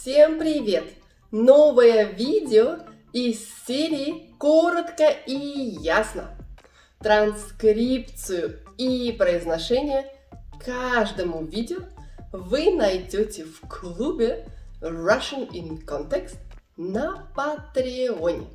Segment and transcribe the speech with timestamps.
[0.00, 0.84] Всем привет!
[1.30, 2.78] Новое видео
[3.12, 6.38] из серии «Коротко и ясно».
[7.00, 10.10] Транскрипцию и произношение
[10.64, 11.80] каждому видео
[12.32, 14.46] вы найдете в клубе
[14.80, 16.38] Russian in Context
[16.78, 18.46] на Патреоне.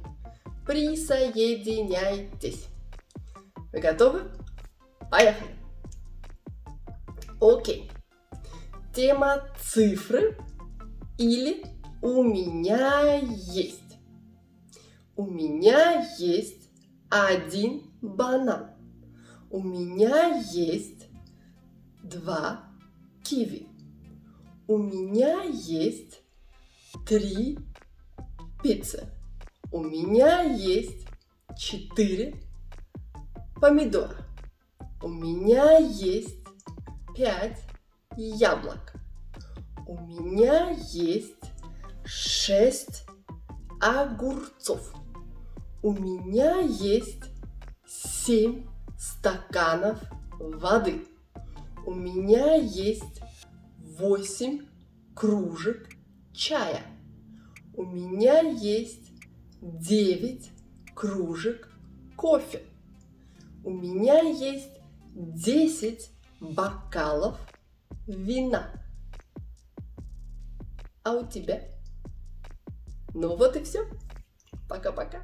[0.65, 2.65] Присоединяйтесь!
[3.71, 4.23] Вы готовы?
[5.11, 5.51] Поехали!
[7.39, 7.91] Окей.
[8.95, 10.35] Тема цифры
[11.17, 11.63] или
[12.01, 13.81] у меня есть.
[15.15, 16.69] У меня есть
[17.09, 18.71] один банан.
[19.49, 21.07] У меня есть
[22.03, 22.65] два
[23.23, 23.67] киви.
[24.67, 26.21] У меня есть
[27.07, 27.57] три
[28.61, 29.09] пиццы.
[29.71, 31.07] У меня есть
[31.57, 32.35] четыре
[33.61, 34.25] помидора.
[35.01, 36.39] У меня есть
[37.15, 37.61] пять
[38.17, 38.93] яблок.
[39.97, 41.39] У меня есть
[42.03, 43.05] шесть
[43.79, 44.93] огурцов.
[45.81, 47.23] У меня есть
[47.87, 49.97] семь стаканов
[50.37, 51.05] воды.
[51.85, 53.21] У меня есть
[53.97, 54.65] восемь
[55.15, 55.87] кружек
[56.33, 56.83] чая.
[57.73, 59.13] У меня есть
[59.61, 60.51] девять
[60.93, 61.71] кружек
[62.17, 62.63] кофе.
[63.63, 64.71] У меня есть
[65.13, 66.11] десять
[66.41, 67.39] бокалов
[68.07, 68.73] вина.
[71.05, 71.61] А у тебя?
[73.13, 73.87] Ну вот и все.
[74.67, 75.21] Пока-пока.